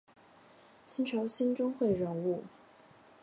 [0.87, 2.43] 清朝兴中会人物。